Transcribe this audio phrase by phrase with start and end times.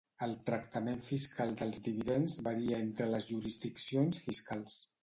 [0.27, 4.83] El tractament fiscal dels dividends varia entre les jurisdiccions fiscals.